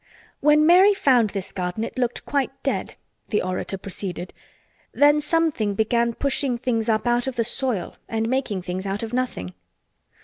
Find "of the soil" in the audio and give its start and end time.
7.27-7.97